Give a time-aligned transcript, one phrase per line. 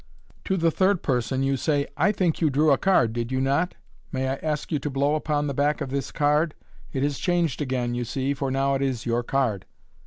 [0.45, 3.75] To the third person you say," I think you drew a card, did you not?
[4.11, 6.55] May I ask you to blow upon the back of this card!
[6.91, 9.67] It has changed again, you see, for now it is your card."